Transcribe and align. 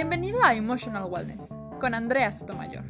Bienvenido 0.00 0.44
a 0.44 0.54
Emotional 0.54 1.10
Wellness 1.10 1.48
con 1.80 1.92
Andrea 1.92 2.30
Sotomayor. 2.30 2.84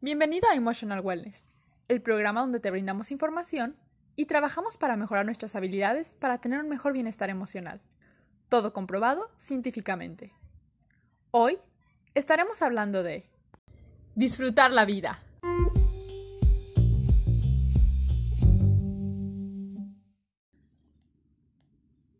Bienvenido 0.00 0.48
a 0.48 0.54
Emotional 0.54 1.00
Wellness, 1.00 1.46
el 1.88 2.00
programa 2.00 2.40
donde 2.40 2.58
te 2.58 2.70
brindamos 2.70 3.12
información 3.12 3.76
y 4.16 4.24
trabajamos 4.24 4.78
para 4.78 4.96
mejorar 4.96 5.26
nuestras 5.26 5.54
habilidades 5.56 6.16
para 6.18 6.38
tener 6.38 6.58
un 6.60 6.70
mejor 6.70 6.94
bienestar 6.94 7.28
emocional. 7.28 7.82
Todo 8.48 8.72
comprobado 8.72 9.30
científicamente. 9.36 10.32
Hoy 11.32 11.58
estaremos 12.14 12.62
hablando 12.62 13.02
de 13.02 13.28
disfrutar 14.14 14.72
la 14.72 14.86
vida. 14.86 15.18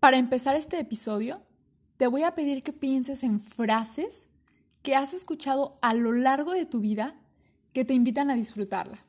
Para 0.00 0.16
empezar 0.16 0.56
este 0.56 0.80
episodio, 0.80 1.42
te 1.98 2.06
voy 2.06 2.22
a 2.22 2.34
pedir 2.34 2.62
que 2.62 2.72
pienses 2.72 3.22
en 3.22 3.38
frases 3.38 4.26
que 4.82 4.96
has 4.96 5.12
escuchado 5.12 5.78
a 5.82 5.92
lo 5.92 6.12
largo 6.12 6.52
de 6.52 6.64
tu 6.64 6.80
vida 6.80 7.20
que 7.74 7.84
te 7.84 7.92
invitan 7.92 8.30
a 8.30 8.34
disfrutarla. 8.34 9.04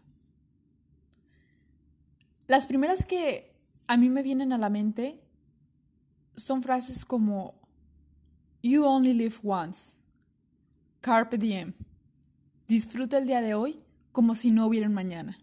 Las 2.48 2.68
primeras 2.68 3.06
que 3.06 3.56
a 3.88 3.96
mí 3.96 4.10
me 4.10 4.22
vienen 4.22 4.52
a 4.52 4.58
la 4.58 4.70
mente 4.70 5.24
son 6.36 6.62
frases 6.62 7.06
como 7.06 7.56
You 8.62 8.84
only 8.84 9.14
live 9.14 9.36
once, 9.44 9.94
Carpe 11.00 11.38
diem, 11.38 11.74
disfruta 12.68 13.18
el 13.18 13.28
día 13.28 13.40
de 13.40 13.54
hoy 13.54 13.82
como 14.12 14.36
si 14.36 14.52
no 14.52 14.68
hubiera 14.68 14.88
un 14.88 14.94
mañana. 14.94 15.40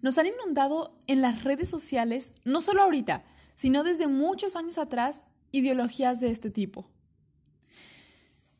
Nos 0.00 0.16
han 0.16 0.26
inundado 0.26 0.98
en 1.06 1.20
las 1.20 1.44
redes 1.44 1.68
sociales, 1.68 2.32
no 2.44 2.62
solo 2.62 2.82
ahorita, 2.82 3.24
sino 3.54 3.84
desde 3.84 4.08
muchos 4.08 4.56
años 4.56 4.78
atrás, 4.78 5.24
ideologías 5.50 6.20
de 6.20 6.30
este 6.30 6.50
tipo. 6.50 6.90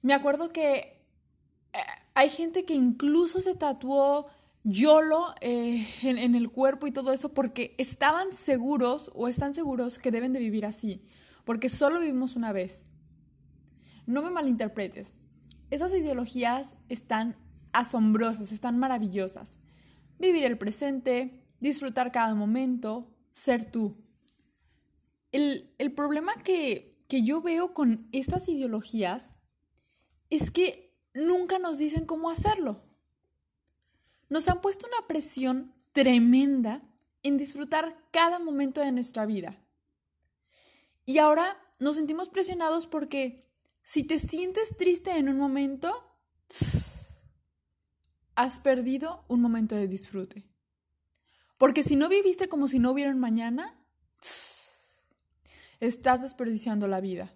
Me 0.02 0.14
acuerdo 0.14 0.52
que 0.52 1.04
eh, 1.72 1.78
hay 2.14 2.28
gente 2.28 2.64
que 2.64 2.74
incluso 2.74 3.40
se 3.40 3.54
tatuó 3.54 4.26
YOLO 4.64 5.34
eh, 5.40 5.86
en, 6.02 6.18
en, 6.18 6.34
el 6.34 6.50
cuerpo 6.50 6.86
y 6.86 6.92
todo 6.92 7.12
eso 7.12 7.34
porque 7.34 7.74
estaban 7.78 8.32
seguros 8.32 9.10
o 9.14 9.28
están 9.28 9.54
seguros 9.54 9.98
que 9.98 10.10
deben 10.10 10.32
de 10.32 10.40
vivir 10.40 10.66
así, 10.66 11.00
porque 11.44 11.68
solo 11.68 12.00
vivimos 12.00 12.36
una 12.36 12.52
vez. 12.52 12.86
No 14.06 14.22
me 14.22 14.30
malinterpretes, 14.30 15.14
esas 15.72 15.92
ideologías 15.92 16.76
están 16.90 17.34
asombrosas, 17.72 18.52
están 18.52 18.78
maravillosas. 18.78 19.56
Vivir 20.18 20.44
el 20.44 20.58
presente, 20.58 21.42
disfrutar 21.60 22.12
cada 22.12 22.34
momento, 22.34 23.10
ser 23.30 23.64
tú. 23.64 23.96
El, 25.32 25.92
problema 25.96 26.34
que, 26.42 26.90
que 27.08 27.22
yo 27.22 27.40
veo 27.42 27.74
con 27.74 28.08
estas 28.12 28.48
ideologías 28.48 29.32
es 30.30 30.50
que 30.50 30.94
nunca 31.14 31.58
nos 31.58 31.78
dicen 31.78 32.06
cómo 32.06 32.30
hacerlo. 32.30 32.82
Nos 34.28 34.48
han 34.48 34.60
puesto 34.60 34.86
una 34.86 35.06
presión 35.06 35.74
tremenda 35.92 36.82
en 37.22 37.38
disfrutar 37.38 37.96
cada 38.10 38.38
momento 38.38 38.80
de 38.80 38.92
nuestra 38.92 39.26
vida. 39.26 39.58
Y 41.04 41.18
ahora 41.18 41.58
nos 41.78 41.96
sentimos 41.96 42.28
presionados 42.28 42.86
porque 42.86 43.40
si 43.82 44.04
te 44.04 44.18
sientes 44.18 44.76
triste 44.76 45.16
en 45.16 45.28
un 45.28 45.36
momento, 45.36 45.92
has 48.34 48.58
perdido 48.60 49.24
un 49.28 49.40
momento 49.40 49.74
de 49.74 49.88
disfrute. 49.88 50.48
Porque 51.58 51.82
si 51.82 51.96
no 51.96 52.08
viviste 52.08 52.48
como 52.48 52.68
si 52.68 52.78
no 52.78 52.90
hubiera 52.92 53.10
un 53.10 53.18
mañana, 53.18 53.78
estás 55.86 56.22
desperdiciando 56.22 56.86
la 56.86 57.00
vida. 57.00 57.32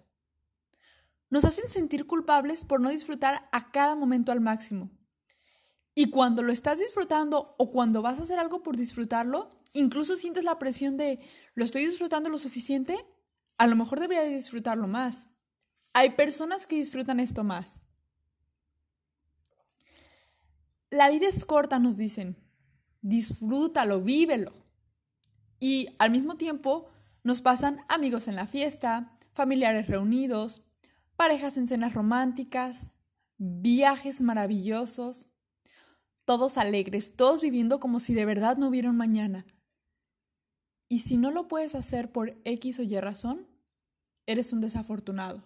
Nos 1.29 1.43
hacen 1.43 1.67
sentir 1.67 2.07
culpables 2.07 2.63
por 2.63 2.79
no 2.79 2.89
disfrutar 2.89 3.49
a 3.51 3.71
cada 3.71 3.95
momento 3.95 4.31
al 4.31 4.39
máximo. 4.39 4.89
Y 5.93 6.09
cuando 6.11 6.43
lo 6.43 6.53
estás 6.53 6.79
disfrutando 6.79 7.55
o 7.57 7.71
cuando 7.71 8.01
vas 8.01 8.19
a 8.19 8.23
hacer 8.23 8.39
algo 8.39 8.63
por 8.63 8.77
disfrutarlo, 8.77 9.49
incluso 9.73 10.15
sientes 10.15 10.45
la 10.45 10.59
presión 10.59 10.95
de, 10.95 11.19
¿lo 11.55 11.65
estoy 11.65 11.85
disfrutando 11.85 12.29
lo 12.29 12.37
suficiente? 12.37 13.05
A 13.57 13.67
lo 13.67 13.75
mejor 13.75 13.99
debería 13.99 14.23
de 14.23 14.35
disfrutarlo 14.35 14.87
más. 14.87 15.27
Hay 15.91 16.11
personas 16.11 16.67
que 16.67 16.77
disfrutan 16.77 17.19
esto 17.19 17.43
más. 17.43 17.81
La 20.89 21.09
vida 21.09 21.27
es 21.27 21.43
corta, 21.43 21.79
nos 21.79 21.97
dicen. 21.97 22.37
Disfrútalo, 23.01 24.01
vívelo. 24.01 24.53
Y 25.59 25.89
al 25.99 26.11
mismo 26.11 26.37
tiempo 26.37 26.89
nos 27.27 27.41
pasan 27.41 27.81
amigos 27.89 28.29
en 28.29 28.37
la 28.37 28.47
fiesta, 28.47 29.11
familiares 29.33 29.87
reunidos, 29.87 30.61
parejas 31.17 31.57
en 31.57 31.67
cenas 31.67 31.93
románticas, 31.93 32.87
viajes 33.37 34.21
maravillosos, 34.21 35.27
todos 36.23 36.57
alegres, 36.57 37.17
todos 37.17 37.41
viviendo 37.41 37.81
como 37.81 37.99
si 37.99 38.13
de 38.13 38.23
verdad 38.23 38.55
no 38.55 38.69
hubiera 38.69 38.89
un 38.89 38.95
mañana. 38.95 39.45
Y 40.87 40.99
si 40.99 41.17
no 41.17 41.31
lo 41.31 41.49
puedes 41.49 41.75
hacer 41.75 42.13
por 42.13 42.39
X 42.45 42.79
o 42.79 42.83
Y 42.83 42.97
razón, 42.97 43.45
eres 44.25 44.53
un 44.53 44.61
desafortunado. 44.61 45.43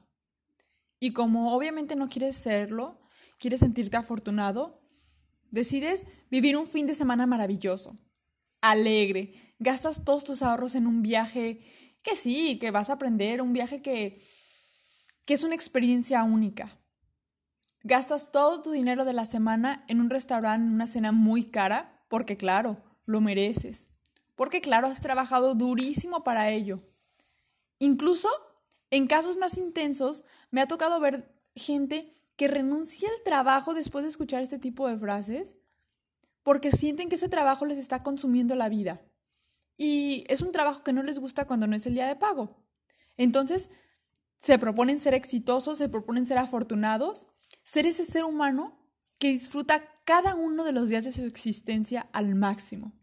Y 0.99 1.13
como 1.13 1.51
obviamente 1.55 1.95
no 1.95 2.09
quieres 2.09 2.35
serlo, 2.35 3.01
quieres 3.39 3.61
sentirte 3.61 3.97
afortunado, 3.97 4.83
decides 5.49 6.05
vivir 6.29 6.57
un 6.57 6.67
fin 6.67 6.85
de 6.85 6.93
semana 6.93 7.25
maravilloso, 7.25 7.97
alegre, 8.61 9.50
gastas 9.61 10.03
todos 10.03 10.23
tus 10.23 10.41
ahorros 10.41 10.73
en 10.75 10.87
un 10.87 11.03
viaje 11.03 11.61
que 12.01 12.15
sí, 12.15 12.57
que 12.59 12.71
vas 12.71 12.89
a 12.89 12.93
aprender, 12.93 13.41
un 13.41 13.53
viaje 13.53 13.81
que, 13.81 14.19
que 15.25 15.35
es 15.35 15.43
una 15.43 15.55
experiencia 15.55 16.23
única. 16.23 16.79
Gastas 17.83 18.31
todo 18.31 18.63
tu 18.63 18.71
dinero 18.71 19.05
de 19.05 19.13
la 19.13 19.25
semana 19.25 19.85
en 19.87 20.01
un 20.01 20.09
restaurante, 20.09 20.67
en 20.67 20.73
una 20.73 20.87
cena 20.87 21.11
muy 21.11 21.45
cara, 21.45 22.03
porque 22.09 22.37
claro, 22.37 22.83
lo 23.05 23.21
mereces. 23.21 23.87
Porque 24.35 24.61
claro, 24.61 24.87
has 24.87 24.99
trabajado 24.99 25.53
durísimo 25.53 26.23
para 26.23 26.49
ello. 26.49 26.81
Incluso 27.77 28.29
en 28.89 29.05
casos 29.05 29.37
más 29.37 29.57
intensos, 29.57 30.23
me 30.49 30.61
ha 30.61 30.67
tocado 30.67 30.99
ver 30.99 31.33
gente 31.55 32.15
que 32.35 32.47
renuncia 32.47 33.09
al 33.09 33.23
trabajo 33.23 33.75
después 33.75 34.03
de 34.03 34.09
escuchar 34.09 34.41
este 34.41 34.57
tipo 34.57 34.87
de 34.87 34.97
frases 34.97 35.55
porque 36.41 36.71
sienten 36.71 37.09
que 37.09 37.15
ese 37.15 37.29
trabajo 37.29 37.67
les 37.67 37.77
está 37.77 38.01
consumiendo 38.01 38.55
la 38.55 38.67
vida. 38.67 39.01
Y 39.83 40.25
es 40.27 40.43
un 40.43 40.51
trabajo 40.51 40.83
que 40.83 40.93
no 40.93 41.01
les 41.01 41.17
gusta 41.17 41.47
cuando 41.47 41.65
no 41.65 41.75
es 41.75 41.87
el 41.87 41.95
día 41.95 42.05
de 42.05 42.15
pago. 42.15 42.63
Entonces, 43.17 43.71
se 44.37 44.59
proponen 44.59 44.99
ser 44.99 45.15
exitosos, 45.15 45.79
se 45.79 45.89
proponen 45.89 46.27
ser 46.27 46.37
afortunados, 46.37 47.25
ser 47.63 47.87
ese 47.87 48.05
ser 48.05 48.23
humano 48.23 48.77
que 49.17 49.29
disfruta 49.31 49.83
cada 50.05 50.35
uno 50.35 50.65
de 50.65 50.71
los 50.71 50.89
días 50.89 51.03
de 51.03 51.11
su 51.11 51.25
existencia 51.25 52.07
al 52.13 52.35
máximo. 52.35 52.93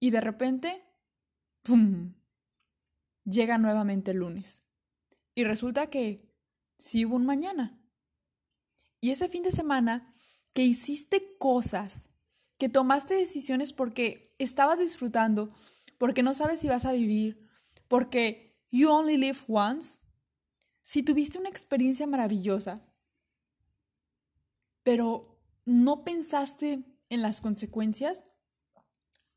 Y 0.00 0.10
de 0.10 0.20
repente, 0.20 0.82
¡pum! 1.62 2.14
Llega 3.22 3.58
nuevamente 3.58 4.10
el 4.10 4.16
lunes. 4.16 4.64
Y 5.36 5.44
resulta 5.44 5.90
que 5.90 6.28
sí 6.76 7.06
hubo 7.06 7.14
un 7.14 7.24
mañana. 7.24 7.80
Y 9.00 9.10
ese 9.12 9.28
fin 9.28 9.44
de 9.44 9.52
semana 9.52 10.12
que 10.54 10.64
hiciste 10.64 11.36
cosas, 11.38 12.08
que 12.58 12.68
tomaste 12.68 13.14
decisiones 13.14 13.72
porque 13.72 14.34
estabas 14.38 14.80
disfrutando, 14.80 15.52
porque 16.00 16.22
no 16.22 16.32
sabes 16.32 16.60
si 16.60 16.66
vas 16.66 16.86
a 16.86 16.92
vivir, 16.92 17.46
porque 17.86 18.58
you 18.70 18.88
only 18.88 19.18
live 19.18 19.36
once, 19.48 19.98
si 20.80 21.02
tuviste 21.02 21.38
una 21.38 21.50
experiencia 21.50 22.06
maravillosa, 22.06 22.90
pero 24.82 25.38
no 25.66 26.02
pensaste 26.02 26.86
en 27.10 27.20
las 27.20 27.42
consecuencias, 27.42 28.24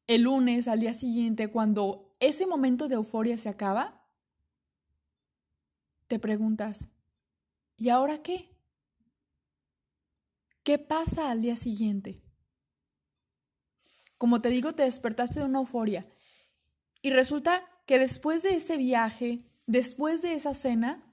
el 0.07 0.21
lunes, 0.21 0.69
al 0.69 0.79
día 0.79 0.93
siguiente, 0.93 1.49
cuando 1.49 2.15
ese 2.21 2.47
momento 2.47 2.87
de 2.87 2.95
euforia 2.95 3.37
se 3.37 3.49
acaba, 3.49 4.07
te 6.07 6.17
preguntas, 6.17 6.91
¿y 7.75 7.89
ahora 7.89 8.19
qué? 8.19 8.57
¿Qué 10.63 10.79
pasa 10.79 11.29
al 11.29 11.41
día 11.41 11.57
siguiente? 11.57 12.23
Como 14.17 14.41
te 14.41 14.47
digo, 14.47 14.73
te 14.73 14.83
despertaste 14.83 15.41
de 15.41 15.45
una 15.45 15.59
euforia 15.59 16.07
y 17.03 17.11
resulta 17.11 17.63
que 17.85 17.99
después 17.99 18.41
de 18.41 18.55
ese 18.55 18.77
viaje, 18.77 19.43
después 19.67 20.21
de 20.21 20.33
esa 20.33 20.53
cena, 20.53 21.03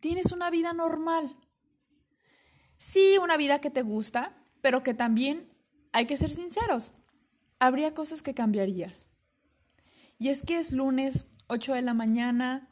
tienes 0.00 0.32
una 0.32 0.50
vida 0.50 0.72
normal. 0.72 1.36
Sí, 2.76 3.16
una 3.22 3.36
vida 3.36 3.60
que 3.60 3.70
te 3.70 3.82
gusta, 3.82 4.36
pero 4.60 4.82
que 4.82 4.94
también, 4.94 5.48
hay 5.92 6.06
que 6.06 6.16
ser 6.16 6.30
sinceros, 6.30 6.92
habría 7.60 7.94
cosas 7.94 8.22
que 8.22 8.34
cambiarías. 8.34 9.08
Y 10.18 10.28
es 10.28 10.42
que 10.42 10.58
es 10.58 10.72
lunes, 10.72 11.28
8 11.46 11.74
de 11.74 11.82
la 11.82 11.94
mañana, 11.94 12.68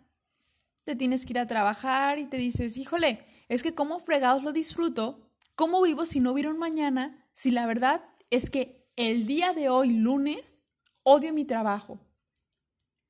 te 0.83 0.97
tienes 0.97 1.25
que 1.25 1.35
ir 1.35 1.39
a 1.39 1.47
trabajar 1.47 2.19
y 2.19 2.27
te 2.27 2.37
dices, 2.37 2.77
híjole, 2.77 3.25
es 3.49 3.63
que 3.63 3.75
cómo 3.75 4.01
fregados 4.01 4.43
lo 4.43 4.53
disfruto, 4.53 5.31
cómo 5.55 5.81
vivo 5.83 6.05
si 6.05 6.19
no 6.19 6.33
hubiera 6.33 6.51
un 6.51 6.59
mañana, 6.59 7.25
si 7.33 7.53
la 7.53 7.65
verdad 7.65 8.05
es 8.31 8.51
que 8.51 8.91
el 8.97 9.27
día 9.27 9.53
de 9.53 9.69
hoy, 9.69 9.93
lunes, 9.93 10.57
odio 11.05 11.33
mi 11.33 11.45
trabajo. 11.45 12.06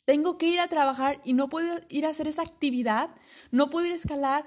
Tengo 0.06 0.38
que 0.38 0.49
ir 0.49 0.61
a 0.61 0.69
trabajar 0.69 1.20
y 1.25 1.35
no 1.35 1.49
puedo 1.49 1.81
ir 1.88 2.06
a 2.06 2.11
hacer 2.11 2.29
esa 2.29 2.43
actividad, 2.43 3.11
no 3.50 3.69
puedo 3.70 3.87
ir 3.87 3.93
a 3.93 3.97
escalar 3.97 4.47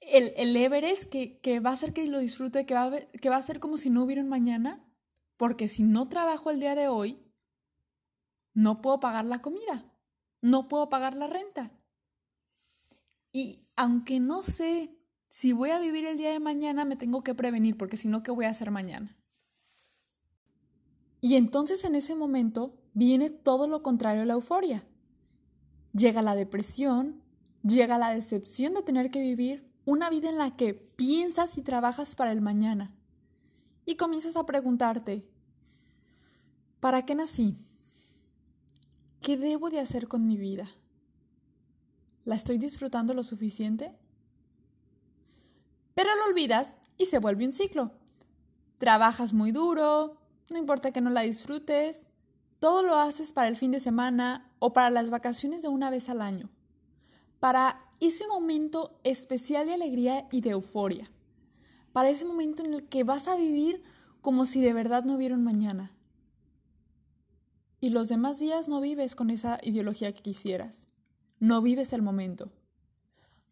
el, 0.00 0.34
el 0.36 0.54
Everest 0.54 1.04
que, 1.04 1.38
que, 1.40 1.60
va 1.60 1.70
a 1.70 1.72
hacer 1.72 1.94
que 1.94 2.06
lo 2.06 2.18
disfrute, 2.18 2.66
que 2.66 2.74
va, 2.74 2.84
a, 2.84 3.00
que 3.00 3.30
va 3.30 3.36
a 3.36 3.42
ser 3.42 3.58
como 3.58 3.78
si 3.78 3.88
no 3.88 4.04
hubiera 4.04 4.22
un 4.22 4.28
mañana, 4.28 4.84
porque 5.38 5.66
si 5.68 5.82
no 5.82 6.08
trabajo 6.08 6.50
el 6.50 6.60
día 6.60 6.74
de 6.74 6.88
hoy, 6.88 7.18
no 8.52 8.82
puedo 8.82 9.00
pagar 9.00 9.24
la 9.24 9.40
comida, 9.40 9.90
no 10.42 10.68
puedo 10.68 10.90
pagar 10.90 11.16
la 11.16 11.26
renta. 11.26 11.72
Y 13.32 13.66
aunque 13.76 14.20
no 14.20 14.42
sé 14.42 14.94
si 15.30 15.52
voy 15.52 15.70
a 15.70 15.78
vivir 15.78 16.04
el 16.04 16.18
día 16.18 16.32
de 16.32 16.40
mañana, 16.40 16.84
me 16.84 16.96
tengo 16.96 17.22
que 17.22 17.34
prevenir, 17.34 17.78
porque 17.78 17.96
si 17.96 18.08
no, 18.08 18.22
¿qué 18.22 18.30
voy 18.30 18.44
a 18.44 18.50
hacer 18.50 18.70
mañana? 18.70 19.16
Y 21.22 21.36
entonces 21.36 21.82
en 21.84 21.94
ese 21.94 22.14
momento 22.14 22.78
viene 22.96 23.28
todo 23.28 23.66
lo 23.68 23.82
contrario 23.82 24.22
a 24.22 24.24
la 24.24 24.32
euforia. 24.32 24.82
Llega 25.92 26.22
la 26.22 26.34
depresión, 26.34 27.22
llega 27.62 27.98
la 27.98 28.08
decepción 28.08 28.72
de 28.72 28.82
tener 28.82 29.10
que 29.10 29.20
vivir 29.20 29.70
una 29.84 30.08
vida 30.08 30.30
en 30.30 30.38
la 30.38 30.56
que 30.56 30.72
piensas 30.72 31.58
y 31.58 31.62
trabajas 31.62 32.16
para 32.16 32.32
el 32.32 32.40
mañana. 32.40 32.94
Y 33.84 33.96
comienzas 33.96 34.34
a 34.38 34.46
preguntarte, 34.46 35.28
¿para 36.80 37.04
qué 37.04 37.14
nací? 37.14 37.58
¿Qué 39.20 39.36
debo 39.36 39.68
de 39.68 39.80
hacer 39.80 40.08
con 40.08 40.26
mi 40.26 40.38
vida? 40.38 40.66
¿La 42.24 42.34
estoy 42.34 42.56
disfrutando 42.56 43.12
lo 43.12 43.24
suficiente? 43.24 43.94
Pero 45.94 46.16
lo 46.16 46.24
olvidas 46.24 46.76
y 46.96 47.04
se 47.06 47.18
vuelve 47.18 47.44
un 47.44 47.52
ciclo. 47.52 47.92
Trabajas 48.78 49.34
muy 49.34 49.52
duro, 49.52 50.16
no 50.48 50.56
importa 50.56 50.92
que 50.92 51.02
no 51.02 51.10
la 51.10 51.20
disfrutes, 51.20 52.06
todo 52.66 52.82
lo 52.82 52.96
haces 52.96 53.32
para 53.32 53.46
el 53.46 53.56
fin 53.56 53.70
de 53.70 53.78
semana 53.78 54.50
o 54.58 54.72
para 54.72 54.90
las 54.90 55.08
vacaciones 55.08 55.62
de 55.62 55.68
una 55.68 55.88
vez 55.88 56.08
al 56.08 56.20
año, 56.20 56.50
para 57.38 57.80
ese 58.00 58.26
momento 58.26 58.98
especial 59.04 59.68
de 59.68 59.74
alegría 59.74 60.26
y 60.32 60.40
de 60.40 60.50
euforia, 60.50 61.08
para 61.92 62.10
ese 62.10 62.24
momento 62.24 62.64
en 62.64 62.74
el 62.74 62.88
que 62.88 63.04
vas 63.04 63.28
a 63.28 63.36
vivir 63.36 63.84
como 64.20 64.46
si 64.46 64.60
de 64.60 64.72
verdad 64.72 65.04
no 65.04 65.14
hubiera 65.14 65.36
un 65.36 65.44
mañana. 65.44 65.92
Y 67.80 67.90
los 67.90 68.08
demás 68.08 68.40
días 68.40 68.66
no 68.66 68.80
vives 68.80 69.14
con 69.14 69.30
esa 69.30 69.60
ideología 69.62 70.12
que 70.12 70.22
quisieras, 70.22 70.88
no 71.38 71.62
vives 71.62 71.92
el 71.92 72.02
momento, 72.02 72.50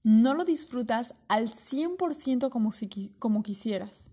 no 0.02 0.34
lo 0.34 0.44
disfrutas 0.44 1.14
al 1.28 1.52
100% 1.52 2.50
como, 2.50 2.72
si, 2.72 2.88
como 3.20 3.44
quisieras. 3.44 4.11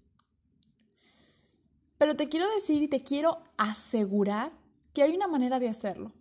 Pero 1.98 2.16
te 2.16 2.30
quiero 2.30 2.48
decir 2.54 2.84
y 2.84 2.88
te 2.88 3.02
quiero 3.02 3.42
asegurar 3.58 4.61
que 4.94 5.04
hay 5.04 5.16
una 5.16 5.28
manera 5.28 5.60
de 5.60 5.70
hacerlo, 5.70 6.14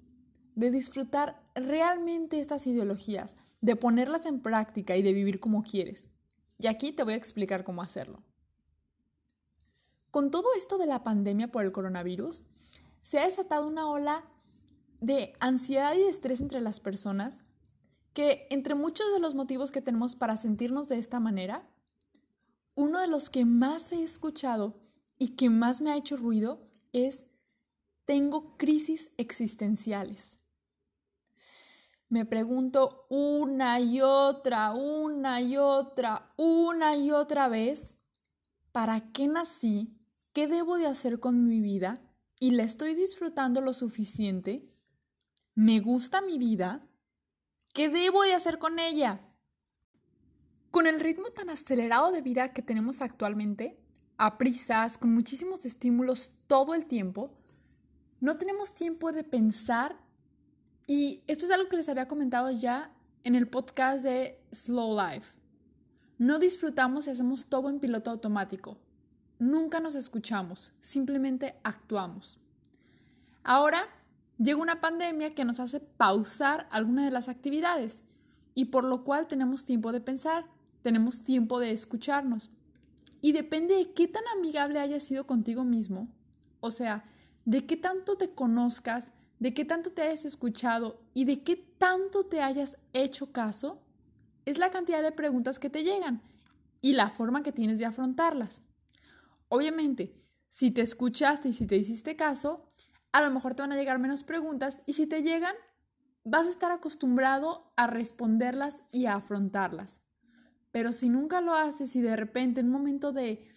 de 0.55 0.70
disfrutar 0.70 1.43
realmente 1.55 2.40
estas 2.40 2.67
ideologías, 2.67 3.37
de 3.61 3.76
ponerlas 3.76 4.26
en 4.26 4.40
práctica 4.40 4.96
y 4.96 5.02
de 5.02 5.12
vivir 5.12 5.40
como 5.40 5.62
quieres. 5.62 6.08
Y 6.58 6.67
aquí 6.67 6.93
te 6.93 7.05
voy 7.05 7.14
a 7.14 7.17
explicar 7.17 7.64
cómo 7.64 7.82
hacerlo. 7.82 8.22
Con 10.11 10.31
todo 10.31 10.49
esto 10.58 10.76
de 10.76 10.87
la 10.87 11.05
pandemia 11.05 11.50
por 11.50 11.64
el 11.64 11.72
coronavirus, 11.72 12.44
se 13.02 13.19
ha 13.19 13.26
desatado 13.26 13.67
una 13.67 13.88
ola 13.88 14.25
de 15.00 15.34
ansiedad 15.40 15.94
y 15.94 16.02
estrés 16.02 16.40
entre 16.40 16.61
las 16.61 16.81
personas 16.81 17.44
que 18.12 18.46
entre 18.50 18.75
muchos 18.75 19.12
de 19.12 19.20
los 19.20 19.34
motivos 19.34 19.70
que 19.70 19.81
tenemos 19.81 20.16
para 20.16 20.37
sentirnos 20.37 20.88
de 20.88 20.99
esta 20.99 21.20
manera, 21.20 21.69
uno 22.75 22.99
de 23.00 23.06
los 23.06 23.31
que 23.31 23.44
más 23.44 23.93
he 23.93 24.02
escuchado 24.02 24.81
y 25.16 25.37
que 25.37 25.49
más 25.49 25.81
me 25.81 25.90
ha 25.90 25.96
hecho 25.96 26.16
ruido 26.16 26.61
es 26.93 27.29
tengo 28.05 28.56
crisis 28.56 29.12
existenciales. 29.17 30.38
Me 32.08 32.25
pregunto 32.25 33.06
una 33.08 33.79
y 33.79 34.00
otra, 34.00 34.73
una 34.73 35.41
y 35.41 35.56
otra, 35.56 36.32
una 36.37 36.97
y 36.97 37.12
otra 37.12 37.47
vez, 37.47 37.97
¿para 38.73 39.12
qué 39.12 39.29
nací? 39.29 39.97
¿Qué 40.32 40.49
debo 40.49 40.76
de 40.76 40.87
hacer 40.87 41.20
con 41.20 41.47
mi 41.47 41.61
vida? 41.61 42.02
¿Y 42.41 42.50
la 42.50 42.64
estoy 42.64 42.97
disfrutando 42.97 43.61
lo 43.61 43.73
suficiente? 43.73 44.69
¿Me 45.55 45.79
gusta 45.79 46.20
mi 46.20 46.37
vida? 46.37 46.85
¿Qué 47.73 47.88
debo 47.88 48.23
de 48.23 48.35
hacer 48.35 48.58
con 48.58 48.81
ella? 48.81 49.20
Con 50.73 50.88
el 50.88 50.99
ritmo 50.99 51.31
tan 51.31 51.50
acelerado 51.50 52.11
de 52.11 52.23
vida 52.23 52.52
que 52.52 52.62
tenemos 52.62 53.02
actualmente, 53.02 53.79
a 54.17 54.37
prisas, 54.37 54.99
con 54.99 55.14
muchísimos 55.14 55.64
estímulos 55.64 56.32
todo 56.47 56.75
el 56.75 56.87
tiempo, 56.87 57.39
no 58.20 58.37
tenemos 58.37 58.75
tiempo 58.75 59.12
de 59.12 59.25
pensar 59.25 59.96
y 60.87 61.22
esto 61.26 61.46
es 61.46 61.50
algo 61.50 61.69
que 61.69 61.76
les 61.76 61.88
había 61.88 62.08
comentado 62.08 62.50
ya 62.50 62.93
en 63.25 63.34
el 63.34 63.49
podcast 63.49 64.05
de 64.05 64.38
Slow 64.52 64.96
Life. 64.96 65.32
No 66.19 66.38
disfrutamos 66.38 67.06
y 67.06 67.11
hacemos 67.11 67.46
todo 67.46 67.70
en 67.70 67.81
piloto 67.81 68.11
automático. 68.11 68.76
Nunca 69.38 69.81
nos 69.81 69.94
escuchamos, 69.94 70.72
simplemente 70.81 71.55
actuamos. 71.62 72.38
Ahora 73.43 73.88
llega 74.37 74.61
una 74.61 74.82
pandemia 74.82 75.34
que 75.34 75.46
nos 75.46 75.61
hace 75.61 75.81
pausar 75.81 76.69
algunas 76.70 77.06
de 77.06 77.11
las 77.11 77.28
actividades 77.28 78.02
y 78.55 78.66
por 78.66 78.84
lo 78.84 79.02
cual 79.02 79.28
tenemos 79.28 79.64
tiempo 79.64 79.93
de 79.93 80.00
pensar, 80.02 80.44
tenemos 80.82 81.23
tiempo 81.23 81.58
de 81.58 81.70
escucharnos. 81.70 82.50
Y 83.23 83.32
depende 83.32 83.75
de 83.76 83.93
qué 83.93 84.08
tan 84.08 84.23
amigable 84.37 84.81
hayas 84.81 85.05
sido 85.05 85.26
contigo 85.26 85.64
mismo, 85.64 86.08
o 86.61 86.70
sea, 86.70 87.05
de 87.44 87.66
qué 87.66 87.76
tanto 87.76 88.16
te 88.16 88.34
conozcas, 88.34 89.12
de 89.38 89.54
qué 89.54 89.64
tanto 89.64 89.92
te 89.92 90.02
hayas 90.02 90.25
escuchado 90.25 91.00
y 91.14 91.25
de 91.25 91.42
qué 91.42 91.56
tanto 91.56 92.26
te 92.26 92.42
hayas 92.42 92.76
hecho 92.92 93.32
caso, 93.32 93.82
es 94.44 94.58
la 94.58 94.70
cantidad 94.70 95.02
de 95.02 95.12
preguntas 95.12 95.58
que 95.58 95.70
te 95.70 95.82
llegan 95.82 96.22
y 96.81 96.92
la 96.92 97.10
forma 97.10 97.42
que 97.42 97.52
tienes 97.52 97.78
de 97.78 97.87
afrontarlas. 97.87 98.62
Obviamente, 99.48 100.14
si 100.48 100.70
te 100.70 100.81
escuchaste 100.81 101.48
y 101.48 101.52
si 101.52 101.66
te 101.66 101.76
hiciste 101.76 102.16
caso, 102.16 102.66
a 103.12 103.22
lo 103.22 103.31
mejor 103.31 103.54
te 103.54 103.62
van 103.62 103.72
a 103.72 103.76
llegar 103.76 103.98
menos 103.98 104.25
preguntas 104.25 104.82
y 104.87 104.92
si 104.94 105.06
te 105.06 105.22
llegan, 105.22 105.54
vas 106.25 106.46
a 106.46 106.50
estar 106.50 106.70
acostumbrado 106.70 107.72
a 107.76 107.87
responderlas 107.87 108.82
y 108.92 109.06
a 109.06 109.16
afrontarlas. 109.16 110.00
Pero 110.70 110.92
si 110.92 111.08
nunca 111.08 111.40
lo 111.40 111.54
haces 111.54 111.96
y 111.96 112.00
de 112.00 112.16
repente 112.16 112.60
en 112.60 112.66
un 112.66 112.72
momento 112.72 113.12
de, 113.12 113.48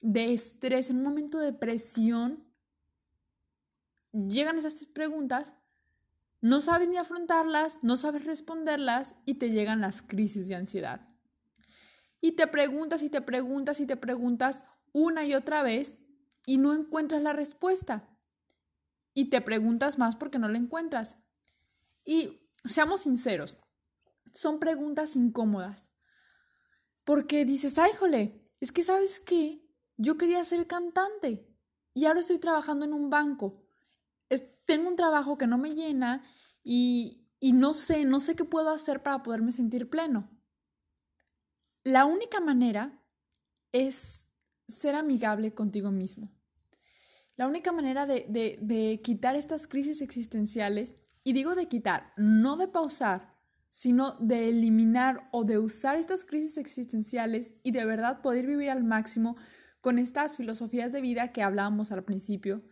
de 0.00 0.32
estrés, 0.32 0.90
en 0.90 0.98
un 0.98 1.04
momento 1.04 1.38
de 1.38 1.52
presión, 1.52 2.45
llegan 4.28 4.58
esas 4.58 4.84
preguntas, 4.86 5.56
no 6.40 6.60
sabes 6.60 6.88
ni 6.88 6.96
afrontarlas, 6.96 7.78
no 7.82 7.96
sabes 7.96 8.24
responderlas 8.24 9.14
y 9.24 9.34
te 9.34 9.50
llegan 9.50 9.80
las 9.80 10.02
crisis 10.02 10.48
de 10.48 10.54
ansiedad. 10.54 11.08
Y 12.20 12.32
te 12.32 12.46
preguntas 12.46 13.02
y 13.02 13.10
te 13.10 13.20
preguntas 13.20 13.80
y 13.80 13.86
te 13.86 13.96
preguntas 13.96 14.64
una 14.92 15.24
y 15.24 15.34
otra 15.34 15.62
vez 15.62 15.98
y 16.46 16.58
no 16.58 16.72
encuentras 16.72 17.22
la 17.22 17.32
respuesta. 17.32 18.08
Y 19.12 19.30
te 19.30 19.40
preguntas 19.40 19.98
más 19.98 20.16
porque 20.16 20.38
no 20.38 20.48
la 20.48 20.58
encuentras. 20.58 21.16
Y 22.04 22.40
seamos 22.64 23.02
sinceros, 23.02 23.58
son 24.32 24.58
preguntas 24.58 25.16
incómodas. 25.16 25.88
Porque 27.04 27.44
dices, 27.44 27.78
ay, 27.78 27.92
jole, 27.98 28.40
es 28.60 28.72
que 28.72 28.82
sabes 28.82 29.20
qué, 29.20 29.64
yo 29.96 30.16
quería 30.18 30.44
ser 30.44 30.66
cantante 30.66 31.48
y 31.94 32.04
ahora 32.04 32.20
estoy 32.20 32.38
trabajando 32.38 32.84
en 32.84 32.92
un 32.92 33.10
banco 33.10 33.65
tengo 34.66 34.88
un 34.88 34.96
trabajo 34.96 35.38
que 35.38 35.46
no 35.46 35.58
me 35.58 35.74
llena 35.74 36.22
y, 36.62 37.26
y 37.40 37.52
no 37.52 37.74
sé, 37.74 38.04
no 38.04 38.20
sé 38.20 38.36
qué 38.36 38.44
puedo 38.44 38.70
hacer 38.70 39.02
para 39.02 39.22
poderme 39.22 39.52
sentir 39.52 39.88
pleno. 39.88 40.28
La 41.84 42.04
única 42.04 42.40
manera 42.40 43.00
es 43.72 44.26
ser 44.68 44.96
amigable 44.96 45.54
contigo 45.54 45.90
mismo. 45.90 46.32
La 47.36 47.46
única 47.46 47.70
manera 47.70 48.06
de, 48.06 48.26
de, 48.28 48.58
de, 48.60 49.00
quitar 49.02 49.36
estas 49.36 49.66
crisis 49.66 50.00
existenciales, 50.00 50.96
y 51.22 51.32
digo 51.32 51.54
de 51.54 51.68
quitar, 51.68 52.12
no 52.16 52.56
de 52.56 52.66
pausar, 52.66 53.34
sino 53.70 54.12
de 54.20 54.48
eliminar 54.48 55.28
o 55.32 55.44
de 55.44 55.58
usar 55.58 55.96
estas 55.96 56.24
crisis 56.24 56.56
existenciales 56.56 57.52
y 57.62 57.72
de 57.72 57.84
verdad 57.84 58.22
poder 58.22 58.46
vivir 58.46 58.70
al 58.70 58.84
máximo 58.84 59.36
con 59.82 59.98
estas 59.98 60.38
filosofías 60.38 60.92
de 60.92 61.02
vida 61.02 61.32
que 61.32 61.42
hablábamos 61.42 61.92
al 61.92 62.04
principio, 62.04 62.64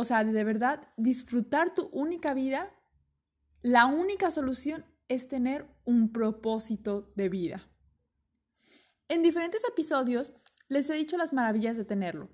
o 0.00 0.04
sea, 0.04 0.24
de 0.24 0.44
verdad, 0.44 0.88
disfrutar 0.96 1.74
tu 1.74 1.90
única 1.92 2.32
vida, 2.32 2.72
la 3.60 3.84
única 3.84 4.30
solución 4.30 4.86
es 5.08 5.28
tener 5.28 5.68
un 5.84 6.10
propósito 6.10 7.12
de 7.16 7.28
vida. 7.28 7.68
En 9.08 9.22
diferentes 9.22 9.62
episodios 9.68 10.32
les 10.68 10.88
he 10.88 10.94
dicho 10.94 11.18
las 11.18 11.34
maravillas 11.34 11.76
de 11.76 11.84
tenerlo. 11.84 12.30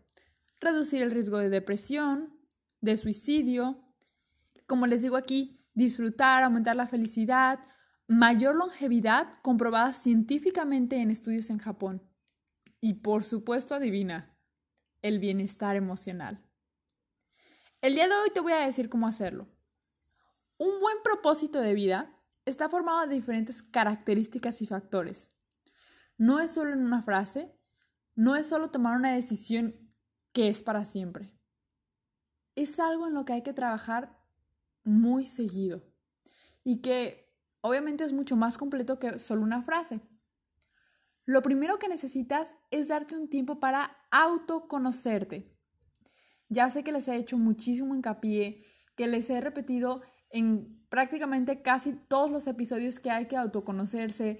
Reducir 0.60 1.02
el 1.02 1.10
riesgo 1.10 1.38
de 1.38 1.50
depresión, 1.50 2.38
de 2.80 2.96
suicidio, 2.96 3.82
como 4.68 4.86
les 4.86 5.02
digo 5.02 5.16
aquí, 5.16 5.58
disfrutar, 5.74 6.44
aumentar 6.44 6.76
la 6.76 6.86
felicidad, 6.86 7.58
mayor 8.06 8.54
longevidad 8.54 9.26
comprobada 9.42 9.92
científicamente 9.92 11.00
en 11.00 11.10
estudios 11.10 11.50
en 11.50 11.58
Japón. 11.58 12.08
Y 12.80 13.00
por 13.00 13.24
supuesto, 13.24 13.74
adivina, 13.74 14.38
el 15.02 15.18
bienestar 15.18 15.74
emocional. 15.74 16.46
El 17.86 17.94
día 17.94 18.08
de 18.08 18.16
hoy 18.16 18.30
te 18.30 18.40
voy 18.40 18.50
a 18.50 18.66
decir 18.66 18.88
cómo 18.88 19.06
hacerlo. 19.06 19.46
Un 20.58 20.80
buen 20.80 20.96
propósito 21.04 21.60
de 21.60 21.72
vida 21.72 22.18
está 22.44 22.68
formado 22.68 23.06
de 23.06 23.14
diferentes 23.14 23.62
características 23.62 24.60
y 24.60 24.66
factores. 24.66 25.30
No 26.18 26.40
es 26.40 26.50
solo 26.50 26.72
en 26.72 26.84
una 26.84 27.02
frase, 27.02 27.56
no 28.16 28.34
es 28.34 28.48
solo 28.48 28.72
tomar 28.72 28.96
una 28.96 29.14
decisión 29.14 29.76
que 30.32 30.48
es 30.48 30.64
para 30.64 30.84
siempre. 30.84 31.32
Es 32.56 32.80
algo 32.80 33.06
en 33.06 33.14
lo 33.14 33.24
que 33.24 33.34
hay 33.34 33.42
que 33.44 33.52
trabajar 33.52 34.18
muy 34.82 35.22
seguido 35.22 35.84
y 36.64 36.82
que 36.82 37.32
obviamente 37.60 38.02
es 38.02 38.12
mucho 38.12 38.34
más 38.34 38.58
completo 38.58 38.98
que 38.98 39.20
solo 39.20 39.42
una 39.42 39.62
frase. 39.62 40.00
Lo 41.24 41.40
primero 41.40 41.78
que 41.78 41.86
necesitas 41.86 42.56
es 42.72 42.88
darte 42.88 43.14
un 43.14 43.30
tiempo 43.30 43.60
para 43.60 43.96
autoconocerte. 44.10 45.55
Ya 46.48 46.70
sé 46.70 46.84
que 46.84 46.92
les 46.92 47.08
he 47.08 47.16
hecho 47.16 47.38
muchísimo 47.38 47.94
hincapié, 47.94 48.58
que 48.96 49.06
les 49.06 49.28
he 49.30 49.40
repetido 49.40 50.02
en 50.30 50.86
prácticamente 50.88 51.62
casi 51.62 51.92
todos 51.92 52.30
los 52.30 52.46
episodios 52.46 53.00
que 53.00 53.10
hay 53.10 53.26
que 53.26 53.36
autoconocerse, 53.36 54.38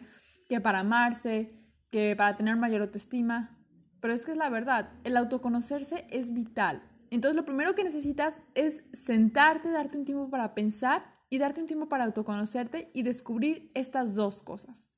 que 0.48 0.60
para 0.60 0.80
amarse, 0.80 1.58
que 1.90 2.14
para 2.16 2.36
tener 2.36 2.56
mayor 2.56 2.82
autoestima. 2.82 3.58
Pero 4.00 4.14
es 4.14 4.24
que 4.24 4.32
es 4.32 4.36
la 4.36 4.50
verdad, 4.50 4.92
el 5.04 5.16
autoconocerse 5.16 6.06
es 6.10 6.32
vital. 6.32 6.82
Entonces 7.10 7.36
lo 7.36 7.44
primero 7.44 7.74
que 7.74 7.84
necesitas 7.84 8.38
es 8.54 8.84
sentarte, 8.92 9.70
darte 9.70 9.98
un 9.98 10.04
tiempo 10.04 10.30
para 10.30 10.54
pensar 10.54 11.04
y 11.28 11.38
darte 11.38 11.60
un 11.60 11.66
tiempo 11.66 11.88
para 11.88 12.04
autoconocerte 12.04 12.90
y 12.94 13.02
descubrir 13.02 13.70
estas 13.74 14.14
dos 14.14 14.42
cosas. 14.42 14.88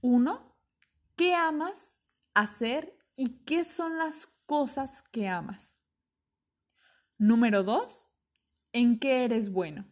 Uno, 0.00 0.56
¿Qué 1.16 1.34
amas 1.34 2.02
hacer 2.34 2.94
y 3.16 3.42
qué 3.44 3.64
son 3.64 3.96
las 3.96 4.26
cosas 4.44 5.02
que 5.10 5.28
amas? 5.28 5.75
Número 7.18 7.62
dos, 7.62 8.06
¿en 8.72 8.98
qué 8.98 9.24
eres 9.24 9.50
bueno? 9.50 9.86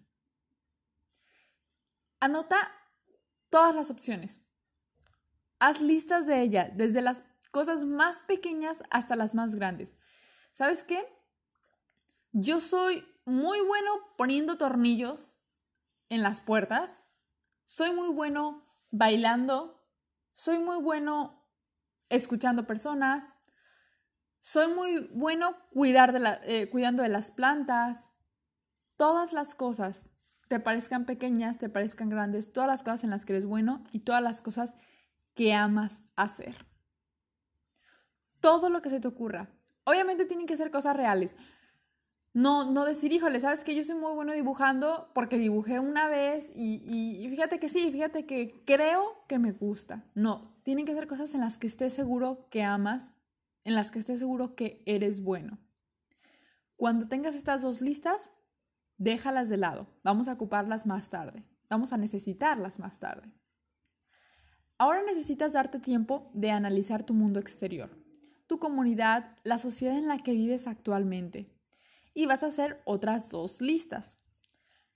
Anota 2.21 2.73
todas 3.50 3.75
las 3.75 3.90
opciones. 3.90 4.43
Haz 5.59 5.81
listas 5.81 6.26
de 6.26 6.43
ellas, 6.43 6.71
desde 6.75 7.02
las 7.02 7.25
cosas 7.50 7.85
más 7.85 8.23
pequeñas 8.23 8.83
hasta 8.90 9.16
las 9.16 9.35
más 9.35 9.54
grandes. 9.54 9.97
¿Sabes 10.52 10.83
qué? 10.83 11.07
Yo 12.33 12.61
soy 12.61 13.07
muy 13.25 13.61
bueno 13.61 13.93
poniendo 14.16 14.59
tornillos 14.59 15.35
en 16.09 16.23
las 16.23 16.40
puertas. 16.40 17.02
Soy 17.64 17.93
muy 17.93 18.09
bueno 18.09 18.66
bailando 18.90 19.85
soy 20.35 20.59
muy 20.59 20.83
bueno 20.83 21.47
escuchando 22.09 22.66
personas. 22.66 23.35
Soy 24.46 24.70
muy 24.70 25.08
bueno 25.14 25.56
cuidar 25.72 26.12
de 26.12 26.38
eh, 26.42 26.68
cuidando 26.68 27.02
de 27.02 27.08
las 27.08 27.32
plantas. 27.32 28.08
Todas 28.98 29.32
las 29.32 29.54
cosas, 29.54 30.10
te 30.48 30.60
parezcan 30.60 31.06
pequeñas, 31.06 31.56
te 31.56 31.70
parezcan 31.70 32.10
grandes, 32.10 32.52
todas 32.52 32.68
las 32.68 32.82
cosas 32.82 33.04
en 33.04 33.10
las 33.10 33.24
que 33.24 33.32
eres 33.32 33.46
bueno 33.46 33.82
y 33.90 34.00
todas 34.00 34.20
las 34.20 34.42
cosas 34.42 34.76
que 35.32 35.54
amas 35.54 36.02
hacer. 36.14 36.66
Todo 38.40 38.68
lo 38.68 38.82
que 38.82 38.90
se 38.90 39.00
te 39.00 39.08
ocurra. 39.08 39.48
Obviamente 39.84 40.26
tienen 40.26 40.46
que 40.46 40.58
ser 40.58 40.70
cosas 40.70 40.94
reales. 40.94 41.34
No, 42.34 42.70
no 42.70 42.84
decir, 42.84 43.12
híjole, 43.12 43.40
sabes 43.40 43.64
que 43.64 43.74
yo 43.74 43.82
soy 43.82 43.94
muy 43.94 44.12
bueno 44.12 44.34
dibujando 44.34 45.10
porque 45.14 45.38
dibujé 45.38 45.80
una 45.80 46.06
vez 46.06 46.52
y, 46.54 46.82
y, 46.84 47.26
fíjate 47.30 47.58
que 47.58 47.70
sí, 47.70 47.90
fíjate 47.90 48.26
que 48.26 48.62
creo 48.66 49.24
que 49.26 49.38
me 49.38 49.52
gusta. 49.52 50.04
No, 50.14 50.54
tienen 50.64 50.84
que 50.84 50.92
ser 50.92 51.06
cosas 51.06 51.32
en 51.32 51.40
las 51.40 51.56
que 51.56 51.66
estés 51.66 51.94
seguro 51.94 52.46
que 52.50 52.62
amas, 52.62 53.14
en 53.64 53.75
las 53.75 53.90
que 53.90 53.99
estés 53.99 54.18
seguro 54.18 54.54
que 54.54 54.83
eres 54.87 55.23
bueno. 55.23 55.59
Cuando 56.76 57.09
tengas 57.09 57.35
estas 57.35 57.62
dos 57.62 57.80
listas, 57.80 58.30
déjalas 58.99 59.49
de 59.49 59.56
lado. 59.56 59.87
Vamos 60.02 60.28
a 60.28 60.35
ocuparlas 60.35 60.87
más 60.87 61.09
tarde. 61.09 61.44
Vamos 61.68 61.92
a 61.92 61.97
necesitarlas 61.97 62.78
más 62.78 62.99
tarde. 62.99 63.33
Ahora 64.76 65.02
necesitas 65.02 65.52
darte 65.52 65.78
tiempo 65.78 66.30
de 66.35 66.50
analizar 66.50 67.04
tu 67.04 67.14
mundo 67.14 67.38
exterior, 67.40 67.97
tu 68.47 68.59
comunidad, 68.59 69.37
la 69.44 69.59
sociedad 69.59 69.97
en 69.97 70.09
la 70.09 70.18
que 70.18 70.33
vives 70.33 70.66
actualmente 70.66 71.54
y 72.12 72.26
vas 72.26 72.42
a 72.42 72.49
hacer 72.49 72.80
otras 72.85 73.30
dos 73.30 73.61
listas. 73.61 74.18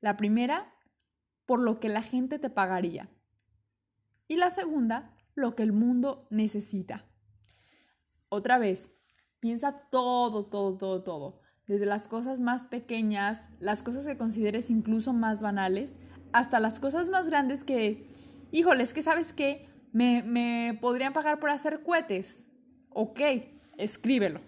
La 0.01 0.17
primera, 0.17 0.75
por 1.47 1.61
lo 1.61 1.81
que 1.81 1.89
la 1.89 2.03
gente 2.03 2.39
te 2.39 2.51
pagaría. 2.51 3.09
Y 4.29 4.37
la 4.37 4.51
segunda, 4.51 5.17
lo 5.35 5.55
que 5.55 5.63
el 5.63 5.73
mundo 5.73 6.27
necesita. 6.31 7.08
Otra 8.29 8.59
vez, 8.59 8.91
piensa 9.41 9.89
todo, 9.91 10.47
todo, 10.47 10.77
todo, 10.77 11.03
todo. 11.03 11.41
Desde 11.67 11.87
las 11.87 12.09
cosas 12.09 12.41
más 12.41 12.67
pequeñas, 12.67 13.49
las 13.59 13.83
cosas 13.83 14.07
que 14.07 14.17
consideres 14.17 14.71
incluso 14.71 15.13
más 15.13 15.43
banales, 15.43 15.95
hasta 16.33 16.61
las 16.61 16.81
cosas 16.81 17.09
más 17.09 17.29
grandes 17.29 17.65
que, 17.65 18.07
híjoles, 18.53 18.93
que 18.93 19.03
sabes 19.03 19.33
que 19.33 19.69
me, 19.93 20.23
me 20.23 20.79
podrían 20.81 21.13
pagar 21.13 21.41
por 21.41 21.51
hacer 21.51 21.83
cohetes. 21.83 22.47
Ok, 22.91 23.21
escríbelo. 23.77 24.41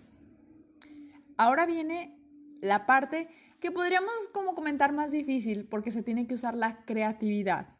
Ahora 1.36 1.66
viene 1.66 2.18
la 2.60 2.86
parte 2.86 3.28
que 3.60 3.70
podríamos 3.70 4.28
como 4.32 4.54
comentar 4.54 4.92
más 4.92 5.10
difícil 5.10 5.66
porque 5.68 5.92
se 5.92 6.02
tiene 6.02 6.26
que 6.26 6.34
usar 6.34 6.54
la 6.54 6.84
creatividad. 6.84 7.78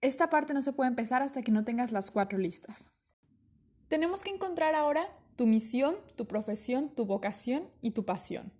Esta 0.00 0.30
parte 0.30 0.54
no 0.54 0.60
se 0.60 0.72
puede 0.72 0.88
empezar 0.88 1.22
hasta 1.22 1.42
que 1.42 1.52
no 1.52 1.64
tengas 1.64 1.92
las 1.92 2.10
cuatro 2.10 2.38
listas. 2.38 2.86
Tenemos 3.88 4.22
que 4.22 4.30
encontrar 4.30 4.74
ahora 4.74 5.08
tu 5.36 5.46
misión, 5.46 5.96
tu 6.16 6.26
profesión, 6.26 6.88
tu 6.88 7.04
vocación 7.04 7.68
y 7.82 7.92
tu 7.92 8.04
pasión. 8.04 8.52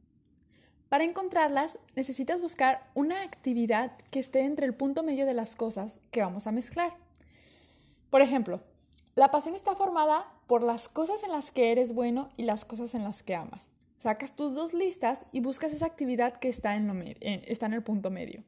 Para 0.88 1.04
encontrarlas 1.04 1.78
necesitas 1.96 2.40
buscar 2.40 2.88
una 2.94 3.22
actividad 3.22 3.96
que 4.10 4.20
esté 4.20 4.42
entre 4.42 4.66
el 4.66 4.74
punto 4.74 5.02
medio 5.02 5.26
de 5.26 5.34
las 5.34 5.56
cosas 5.56 5.98
que 6.12 6.22
vamos 6.22 6.46
a 6.46 6.52
mezclar. 6.52 6.96
Por 8.10 8.22
ejemplo, 8.22 8.62
la 9.16 9.30
pasión 9.32 9.56
está 9.56 9.74
formada 9.74 10.32
por 10.46 10.62
las 10.62 10.88
cosas 10.88 11.24
en 11.24 11.32
las 11.32 11.50
que 11.50 11.72
eres 11.72 11.92
bueno 11.92 12.28
y 12.36 12.44
las 12.44 12.64
cosas 12.64 12.94
en 12.94 13.02
las 13.02 13.24
que 13.24 13.34
amas. 13.34 13.68
Sacas 13.98 14.36
tus 14.36 14.54
dos 14.54 14.74
listas 14.74 15.26
y 15.32 15.40
buscas 15.40 15.72
esa 15.72 15.86
actividad 15.86 16.36
que 16.36 16.48
está 16.48 16.76
en, 16.76 17.16
está 17.20 17.66
en 17.66 17.72
el 17.72 17.82
punto 17.82 18.10
medio. 18.10 18.44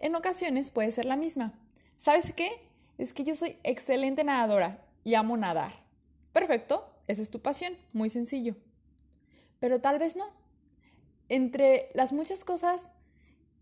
En 0.00 0.16
ocasiones 0.16 0.72
puede 0.72 0.90
ser 0.90 1.04
la 1.04 1.16
misma. 1.16 1.52
¿Sabes 1.96 2.32
qué? 2.32 2.50
Es 2.96 3.12
que 3.12 3.22
yo 3.22 3.36
soy 3.36 3.56
excelente 3.62 4.24
nadadora 4.24 4.84
y 5.04 5.14
amo 5.14 5.36
nadar. 5.36 5.87
Perfecto, 6.38 6.88
esa 7.08 7.20
es 7.20 7.30
tu 7.30 7.42
pasión, 7.42 7.76
muy 7.92 8.10
sencillo. 8.10 8.54
Pero 9.58 9.80
tal 9.80 9.98
vez 9.98 10.14
no. 10.14 10.26
Entre 11.28 11.90
las 11.94 12.12
muchas 12.12 12.44
cosas 12.44 12.90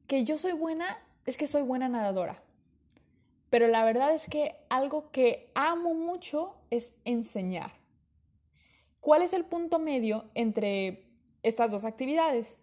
que 0.06 0.25
yo 0.25 0.37
soy 0.37 0.52
buena, 0.52 0.99
es 1.25 1.38
que 1.38 1.47
soy 1.47 1.62
buena 1.62 1.88
nadadora. 1.88 2.42
Pero 3.49 3.68
la 3.68 3.83
verdad 3.83 4.12
es 4.14 4.26
que 4.28 4.56
algo 4.68 5.11
que 5.11 5.50
amo 5.54 5.95
mucho 5.95 6.56
es 6.68 6.92
enseñar. 7.04 7.73
¿Cuál 9.00 9.23
es 9.23 9.33
el 9.33 9.47
punto 9.47 9.78
medio 9.78 10.30
entre 10.35 11.06
estas 11.47 11.71
dos 11.71 11.85
actividades. 11.85 12.59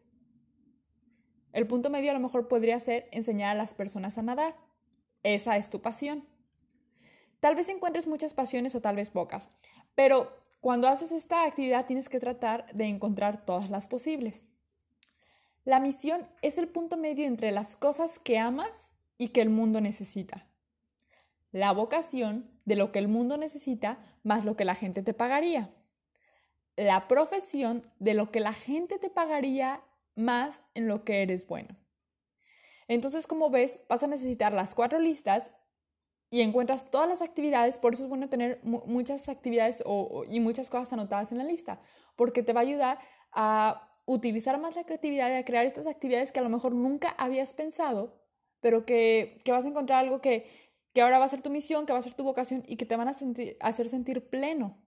El 1.53 1.65
punto 1.67 1.89
medio 1.89 2.11
a 2.11 2.13
lo 2.13 2.19
mejor 2.19 2.49
podría 2.49 2.79
ser 2.81 3.07
enseñar 3.11 3.51
a 3.51 3.57
las 3.57 3.73
personas 3.73 4.17
a 4.17 4.21
nadar. 4.21 4.57
Esa 5.23 5.55
es 5.55 5.69
tu 5.69 5.81
pasión. 5.81 6.27
Tal 7.39 7.55
vez 7.55 7.69
encuentres 7.69 8.07
muchas 8.07 8.33
pasiones 8.33 8.75
o 8.75 8.81
tal 8.81 8.97
vez 8.97 9.09
pocas, 9.09 9.51
pero 9.95 10.35
cuando 10.61 10.87
haces 10.87 11.11
esta 11.11 11.45
actividad 11.45 11.85
tienes 11.85 12.09
que 12.09 12.19
tratar 12.19 12.71
de 12.73 12.85
encontrar 12.85 13.45
todas 13.45 13.69
las 13.69 13.87
posibles. 13.87 14.43
La 15.65 15.79
misión 15.79 16.27
es 16.41 16.57
el 16.57 16.67
punto 16.67 16.97
medio 16.97 17.25
entre 17.25 17.51
las 17.51 17.75
cosas 17.75 18.19
que 18.19 18.39
amas 18.39 18.91
y 19.17 19.29
que 19.29 19.41
el 19.41 19.49
mundo 19.49 19.81
necesita. 19.81 20.47
La 21.51 21.71
vocación 21.71 22.49
de 22.65 22.75
lo 22.75 22.91
que 22.91 22.99
el 22.99 23.07
mundo 23.07 23.37
necesita 23.37 23.99
más 24.23 24.45
lo 24.45 24.55
que 24.55 24.65
la 24.65 24.75
gente 24.75 25.03
te 25.03 25.13
pagaría 25.13 25.69
la 26.75 27.07
profesión 27.07 27.83
de 27.99 28.13
lo 28.13 28.31
que 28.31 28.39
la 28.39 28.53
gente 28.53 28.97
te 28.97 29.09
pagaría 29.09 29.81
más 30.15 30.63
en 30.73 30.87
lo 30.87 31.03
que 31.03 31.21
eres 31.21 31.47
bueno. 31.47 31.75
Entonces, 32.87 33.27
como 33.27 33.49
ves, 33.49 33.79
vas 33.87 34.03
a 34.03 34.07
necesitar 34.07 34.53
las 34.53 34.75
cuatro 34.75 34.99
listas 34.99 35.51
y 36.33 36.41
encuentras 36.41 36.89
todas 36.89 37.07
las 37.07 37.21
actividades, 37.21 37.77
por 37.77 37.93
eso 37.93 38.01
es 38.01 38.09
bueno 38.09 38.27
tener 38.27 38.59
muchas 38.63 39.29
actividades 39.29 39.83
y 40.27 40.39
muchas 40.39 40.67
cosas 40.67 40.91
anotadas 40.91 41.31
en 41.31 41.37
la 41.37 41.43
lista, 41.43 41.79
porque 42.15 42.41
te 42.41 42.53
va 42.53 42.61
a 42.61 42.63
ayudar 42.63 42.99
a 43.31 43.99
utilizar 44.05 44.59
más 44.59 44.75
la 44.75 44.83
creatividad 44.83 45.29
y 45.29 45.33
a 45.33 45.45
crear 45.45 45.63
estas 45.67 45.85
actividades 45.85 46.31
que 46.31 46.39
a 46.39 46.41
lo 46.41 46.49
mejor 46.49 46.73
nunca 46.73 47.09
habías 47.19 47.53
pensado, 47.53 48.19
pero 48.61 48.83
que, 48.83 49.43
vas 49.45 49.63
a 49.65 49.67
encontrar 49.67 49.99
algo 49.99 50.21
que, 50.21 50.47
que, 50.91 51.03
ahora 51.03 51.19
va 51.19 51.25
a 51.25 51.29
ser 51.29 51.43
tu 51.43 51.51
misión, 51.51 51.85
que 51.85 51.93
va 51.93 51.99
a 51.99 52.01
ser 52.01 52.15
tu 52.15 52.23
vocación 52.23 52.63
y 52.65 52.77
que 52.77 52.87
te 52.87 52.95
van 52.95 53.09
a 53.09 53.15
hacer 53.59 53.89
sentir 53.89 54.27
pleno. 54.27 54.83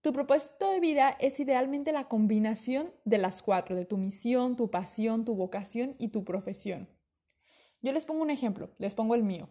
Tu 0.00 0.14
propósito 0.14 0.70
de 0.70 0.80
vida 0.80 1.14
es 1.20 1.40
idealmente 1.40 1.92
la 1.92 2.04
combinación 2.04 2.90
de 3.04 3.18
las 3.18 3.42
cuatro, 3.42 3.76
de 3.76 3.84
tu 3.84 3.98
misión, 3.98 4.56
tu 4.56 4.70
pasión, 4.70 5.26
tu 5.26 5.34
vocación 5.34 5.94
y 5.98 6.08
tu 6.08 6.24
profesión. 6.24 6.88
Yo 7.82 7.92
les 7.92 8.06
pongo 8.06 8.22
un 8.22 8.30
ejemplo, 8.30 8.70
les 8.78 8.94
pongo 8.94 9.14
el 9.14 9.24
mío. 9.24 9.50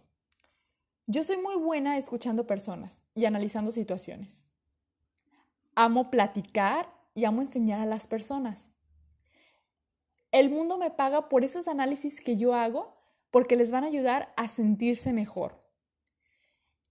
Yo 1.10 1.24
soy 1.24 1.38
muy 1.38 1.56
buena 1.56 1.98
escuchando 1.98 2.46
personas 2.48 3.00
y 3.16 3.24
analizando 3.24 3.72
situaciones. 3.72 4.44
Amo 5.74 6.12
platicar 6.12 6.94
y 7.16 7.24
amo 7.24 7.40
enseñar 7.40 7.80
a 7.80 7.86
las 7.86 8.08
personas. 8.08 8.70
el 10.34 10.50
mundo 10.50 10.78
me 10.78 10.92
paga 10.92 11.30
por 11.30 11.46
esos 11.46 11.70
análisis 11.70 12.20
que 12.20 12.36
yo 12.36 12.54
hago 12.54 12.94
porque 13.32 13.56
les 13.56 13.72
van 13.72 13.86
a 13.86 13.88
ayudar 13.88 14.34
a 14.36 14.50
sentirse 14.50 15.14
mejor. 15.14 15.64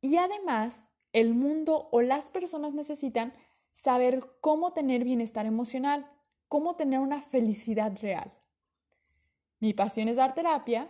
Y 0.00 0.16
además, 0.16 0.88
el 1.12 1.34
mundo 1.34 1.90
o 1.92 2.00
las 2.00 2.30
personas 2.30 2.72
necesitan 2.72 3.34
saber 3.72 4.26
cómo 4.40 4.72
tener 4.72 5.04
bienestar 5.04 5.44
emocional, 5.44 6.10
cómo 6.48 6.74
tener 6.76 7.00
una 7.00 7.20
felicidad 7.20 7.94
real. 8.00 8.32
Mi 9.60 9.74
pasión 9.74 10.08
es 10.08 10.16
dar 10.16 10.34
terapia, 10.34 10.88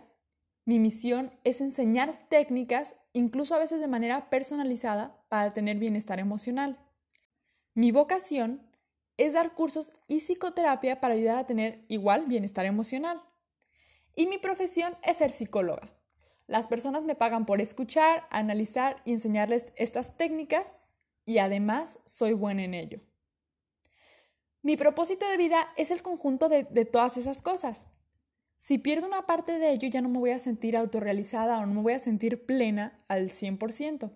mi 0.67 0.79
misión 0.79 1.31
es 1.45 1.61
enseñar 1.61 2.27
técnicas, 2.27 2.97
incluso 3.13 3.55
a 3.55 3.57
veces 3.57 3.79
de 3.79 3.87
manera 3.87 4.29
personalizada, 4.29 5.23
para 5.29 5.49
tener 5.51 5.77
bienestar 5.77 6.19
emocional. 6.19 6.77
Mi 7.73 7.93
vocación 7.93 8.69
es 9.15 9.31
dar 9.31 9.53
cursos 9.53 9.93
y 10.09 10.19
psicoterapia 10.19 10.99
para 10.99 11.13
ayudar 11.13 11.37
a 11.37 11.47
tener 11.47 11.85
igual 11.87 12.25
bienestar 12.25 12.65
emocional. 12.65 13.23
Y 14.13 14.27
mi 14.27 14.39
profesión 14.39 14.97
es 15.03 15.19
ser 15.19 15.31
psicóloga. 15.31 15.89
Las 16.47 16.67
personas 16.67 17.03
me 17.03 17.15
pagan 17.15 17.45
por 17.45 17.61
escuchar, 17.61 18.27
analizar 18.29 19.01
y 19.05 19.13
enseñarles 19.13 19.71
estas 19.77 20.17
técnicas 20.17 20.75
y 21.23 21.37
además 21.37 21.99
soy 22.03 22.33
buena 22.33 22.65
en 22.65 22.73
ello. 22.73 22.99
Mi 24.61 24.75
propósito 24.75 25.29
de 25.29 25.37
vida 25.37 25.69
es 25.77 25.91
el 25.91 26.01
conjunto 26.01 26.49
de, 26.49 26.63
de 26.63 26.83
todas 26.83 27.15
esas 27.15 27.41
cosas. 27.41 27.87
Si 28.57 28.79
pierdo 28.79 29.07
una 29.07 29.27
parte 29.27 29.59
de 29.59 29.71
ello 29.71 29.87
ya 29.87 30.01
no 30.01 30.09
me 30.09 30.19
voy 30.19 30.31
a 30.31 30.39
sentir 30.39 30.75
autorrealizada 30.75 31.59
o 31.59 31.65
no 31.65 31.75
me 31.75 31.81
voy 31.81 31.93
a 31.93 31.99
sentir 31.99 32.45
plena 32.45 33.03
al 33.07 33.29
100%. 33.29 34.11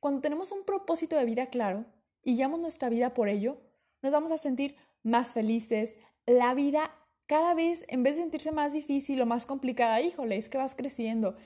Cuando 0.00 0.20
tenemos 0.20 0.52
un 0.52 0.64
propósito 0.64 1.16
de 1.16 1.24
vida 1.24 1.46
claro 1.46 1.86
y 2.22 2.34
guiamos 2.34 2.60
nuestra 2.60 2.88
vida 2.88 3.14
por 3.14 3.28
ello, 3.28 3.60
nos 4.02 4.12
vamos 4.12 4.32
a 4.32 4.38
sentir 4.38 4.76
más 5.02 5.34
felices. 5.34 5.96
La 6.26 6.54
vida 6.54 6.90
cada 7.26 7.54
vez, 7.54 7.84
en 7.88 8.02
vez 8.02 8.16
de 8.16 8.22
sentirse 8.22 8.52
más 8.52 8.72
difícil 8.72 9.20
o 9.20 9.26
más 9.26 9.46
complicada, 9.46 10.00
híjole, 10.00 10.36
es 10.36 10.48
que 10.48 10.58
vas 10.58 10.74
creciendo, 10.74 11.36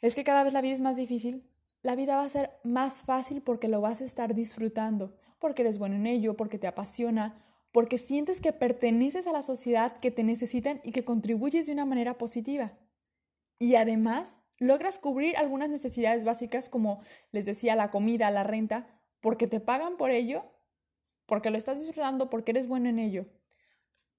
es 0.00 0.14
que 0.14 0.24
cada 0.24 0.44
vez 0.44 0.52
la 0.52 0.60
vida 0.60 0.74
es 0.74 0.80
más 0.80 0.96
difícil, 0.96 1.48
la 1.82 1.94
vida 1.94 2.16
va 2.16 2.24
a 2.24 2.28
ser 2.28 2.50
más 2.64 3.02
fácil 3.02 3.40
porque 3.40 3.68
lo 3.68 3.80
vas 3.80 4.00
a 4.00 4.04
estar 4.04 4.34
disfrutando, 4.34 5.16
porque 5.38 5.62
eres 5.62 5.78
bueno 5.78 5.96
en 5.96 6.06
ello, 6.06 6.36
porque 6.36 6.58
te 6.58 6.66
apasiona, 6.66 7.44
porque 7.74 7.98
sientes 7.98 8.40
que 8.40 8.52
perteneces 8.52 9.26
a 9.26 9.32
la 9.32 9.42
sociedad 9.42 9.98
que 9.98 10.12
te 10.12 10.22
necesitan 10.22 10.80
y 10.84 10.92
que 10.92 11.04
contribuyes 11.04 11.66
de 11.66 11.72
una 11.72 11.84
manera 11.84 12.16
positiva. 12.18 12.78
Y 13.58 13.74
además, 13.74 14.38
logras 14.58 15.00
cubrir 15.00 15.36
algunas 15.36 15.70
necesidades 15.70 16.22
básicas 16.22 16.68
como 16.68 17.00
les 17.32 17.46
decía, 17.46 17.74
la 17.74 17.90
comida, 17.90 18.30
la 18.30 18.44
renta, 18.44 18.86
porque 19.20 19.48
te 19.48 19.58
pagan 19.58 19.96
por 19.96 20.12
ello 20.12 20.44
porque 21.26 21.50
lo 21.50 21.58
estás 21.58 21.80
disfrutando, 21.80 22.30
porque 22.30 22.52
eres 22.52 22.68
bueno 22.68 22.88
en 22.88 23.00
ello. 23.00 23.26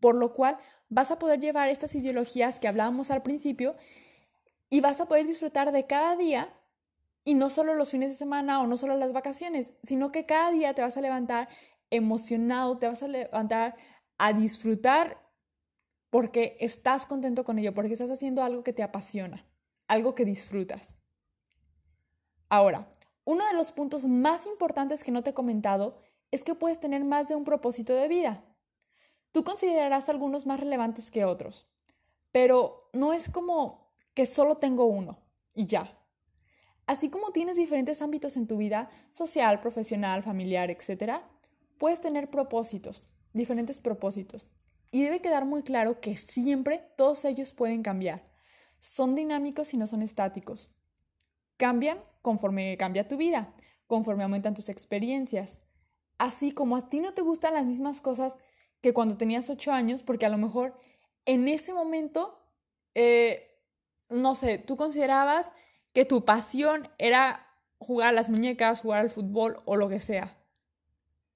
Por 0.01 0.15
lo 0.15 0.33
cual 0.33 0.57
vas 0.89 1.11
a 1.11 1.17
poder 1.17 1.39
llevar 1.39 1.69
estas 1.69 1.95
ideologías 1.95 2.59
que 2.59 2.67
hablábamos 2.67 3.09
al 3.09 3.23
principio 3.23 3.73
y 4.69 4.81
vas 4.81 4.99
a 4.99 5.07
poder 5.07 5.25
disfrutar 5.25 5.71
de 5.71 5.85
cada 5.85 6.17
día 6.17 6.53
y 7.23 7.35
no 7.35 7.49
solo 7.49 7.73
los 7.73 7.91
fines 7.91 8.09
de 8.09 8.17
semana 8.17 8.61
o 8.61 8.67
no 8.67 8.75
solo 8.75 8.97
las 8.97 9.13
vacaciones, 9.13 9.71
sino 9.81 10.11
que 10.11 10.25
cada 10.25 10.51
día 10.51 10.73
te 10.73 10.81
vas 10.81 10.97
a 10.97 11.01
levantar 11.01 11.47
emocionado, 11.89 12.77
te 12.77 12.87
vas 12.87 13.03
a 13.03 13.07
levantar 13.07 13.75
a 14.17 14.33
disfrutar 14.33 15.21
porque 16.09 16.57
estás 16.59 17.05
contento 17.05 17.43
con 17.43 17.59
ello, 17.59 17.73
porque 17.73 17.93
estás 17.93 18.09
haciendo 18.09 18.43
algo 18.43 18.63
que 18.63 18.73
te 18.73 18.83
apasiona, 18.83 19.45
algo 19.87 20.15
que 20.15 20.25
disfrutas. 20.25 20.95
Ahora, 22.49 22.89
uno 23.25 23.45
de 23.47 23.53
los 23.53 23.71
puntos 23.71 24.05
más 24.05 24.45
importantes 24.45 25.03
que 25.03 25.11
no 25.11 25.23
te 25.23 25.31
he 25.31 25.33
comentado 25.33 25.97
es 26.31 26.43
que 26.43 26.55
puedes 26.55 26.79
tener 26.79 27.03
más 27.03 27.27
de 27.27 27.35
un 27.35 27.43
propósito 27.43 27.93
de 27.93 28.07
vida. 28.07 28.43
Tú 29.31 29.43
considerarás 29.43 30.07
algunos 30.07 30.45
más 30.45 30.59
relevantes 30.59 31.11
que 31.11 31.25
otros, 31.25 31.67
pero 32.31 32.89
no 32.93 33.11
es 33.11 33.29
como 33.29 33.81
que 34.13 34.25
solo 34.25 34.55
tengo 34.55 34.85
uno 34.85 35.19
y 35.53 35.65
ya. 35.65 35.99
Así 36.87 37.09
como 37.09 37.31
tienes 37.31 37.55
diferentes 37.55 38.01
ámbitos 38.01 38.37
en 38.37 38.47
tu 38.47 38.57
vida, 38.57 38.89
social, 39.09 39.59
profesional, 39.59 40.23
familiar, 40.23 40.69
etc., 40.69 41.21
puedes 41.77 42.01
tener 42.01 42.29
propósitos, 42.29 43.05
diferentes 43.33 43.79
propósitos. 43.79 44.49
Y 44.91 45.03
debe 45.03 45.21
quedar 45.21 45.45
muy 45.45 45.63
claro 45.63 45.99
que 45.99 46.15
siempre 46.15 46.83
todos 46.95 47.25
ellos 47.25 47.51
pueden 47.51 47.83
cambiar. 47.83 48.23
Son 48.79 49.15
dinámicos 49.15 49.73
y 49.73 49.77
no 49.77 49.87
son 49.87 50.01
estáticos. 50.01 50.69
Cambian 51.57 51.99
conforme 52.21 52.77
cambia 52.77 53.07
tu 53.07 53.17
vida, 53.17 53.53
conforme 53.87 54.23
aumentan 54.23 54.55
tus 54.55 54.69
experiencias, 54.69 55.59
así 56.17 56.51
como 56.51 56.75
a 56.75 56.89
ti 56.89 56.99
no 56.99 57.13
te 57.13 57.21
gustan 57.21 57.53
las 57.53 57.65
mismas 57.65 58.01
cosas 58.01 58.37
que 58.81 58.93
cuando 58.93 59.17
tenías 59.17 59.49
ocho 59.49 59.71
años, 59.71 60.03
porque 60.03 60.25
a 60.25 60.29
lo 60.29 60.37
mejor 60.37 60.77
en 61.25 61.47
ese 61.47 61.73
momento, 61.73 62.39
eh, 62.93 63.59
no 64.09 64.35
sé, 64.35 64.57
tú 64.57 64.77
considerabas 64.77 65.51
que 65.93 66.05
tu 66.05 66.25
pasión 66.25 66.87
era 66.97 67.47
jugar 67.79 68.09
a 68.09 68.11
las 68.11 68.29
muñecas, 68.29 68.81
jugar 68.81 69.01
al 69.01 69.09
fútbol 69.09 69.61
o 69.65 69.75
lo 69.75 69.89
que 69.89 69.99
sea. 69.99 70.37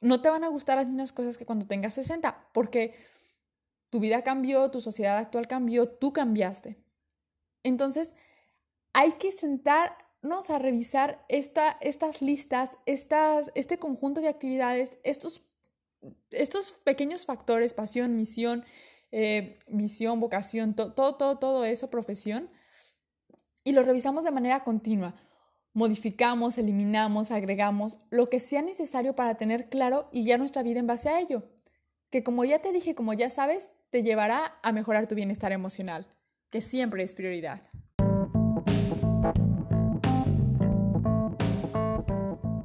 No 0.02 0.22
te 0.22 0.30
van 0.30 0.44
a 0.44 0.50
gustar 0.50 0.78
las 0.78 0.88
mismas 0.88 1.12
cosas 1.12 1.38
que 1.38 1.46
cuando 1.46 1.68
tengas 1.68 1.94
60, 1.94 2.50
porque 2.54 2.96
tu 3.90 4.00
vida 4.00 4.24
cambió, 4.24 4.72
tu 4.72 4.82
sociedad 4.82 5.18
actual 5.18 5.48
cambió, 5.48 5.90
tú 5.90 6.14
cambiaste. 6.14 6.78
Entonces, 7.64 8.14
hay 8.94 9.14
que 9.14 9.32
sentar 9.32 9.98
Vamos 10.22 10.50
a 10.50 10.60
revisar 10.60 11.24
esta, 11.30 11.78
estas 11.80 12.22
listas, 12.22 12.72
estas, 12.86 13.52
este 13.56 13.80
conjunto 13.80 14.20
de 14.20 14.28
actividades, 14.28 14.98
estos, 15.04 15.46
estos 16.32 16.74
pequeños 16.74 17.26
factores, 17.26 17.74
pasión, 17.74 18.18
misión, 18.18 18.66
eh, 19.12 19.58
visión, 19.68 20.20
vocación, 20.20 20.76
todo, 20.76 21.16
todo, 21.16 21.38
todo 21.38 21.64
eso, 21.64 21.90
profesión, 21.90 22.50
y 23.64 23.72
lo 23.72 23.84
revisamos 23.84 24.26
de 24.26 24.32
manera 24.32 24.66
continua. 24.66 25.16
Modificamos, 25.80 26.58
eliminamos, 26.58 27.32
agregamos 27.32 28.00
lo 28.10 28.30
que 28.30 28.42
sea 28.42 28.62
necesario 28.62 29.16
para 29.16 29.36
tener 29.36 29.70
claro 29.70 30.10
y 30.12 30.26
ya 30.26 30.38
nuestra 30.38 30.62
vida 30.62 30.82
en 30.82 30.88
base 30.88 31.08
a 31.08 31.22
ello, 31.22 31.44
que 32.10 32.22
como 32.22 32.44
ya 32.44 32.60
te 32.60 32.74
dije, 32.74 32.96
como 32.96 33.14
ya 33.14 33.30
sabes, 33.30 33.72
te 33.90 34.04
llevará 34.04 34.60
a 34.62 34.74
mejorar 34.74 35.08
tu 35.08 35.16
bienestar 35.16 35.54
emocional, 35.54 36.06
que 36.50 36.60
siempre 36.60 37.04
es 37.04 37.16
prioridad. 37.16 37.62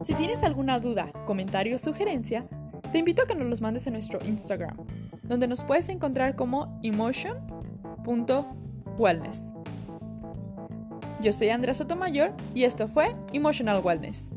Si 0.03 0.15
tienes 0.15 0.43
alguna 0.43 0.81
duda, 0.81 1.13
comentario 1.25 1.77
o 1.77 1.79
sugerencia, 1.79 2.49
te 2.91 2.99
invito 2.99 3.23
a 3.23 3.29
que 3.29 3.37
nos 3.37 3.49
los 3.49 3.61
mandes 3.61 3.87
en 3.87 3.93
nuestro 3.93 4.25
Instagram, 4.25 4.77
donde 5.23 5.47
nos 5.47 5.63
puedes 5.63 5.89
encontrar 5.89 6.35
como 6.35 6.81
emotion.wellness. 6.83 9.54
Yo 11.21 11.33
soy 11.33 11.51
Andrea 11.51 11.75
Sotomayor 11.75 12.33
y 12.55 12.65
esto 12.65 12.89
fue 12.89 13.15
Emotional 13.33 13.81
Wellness. 13.85 14.31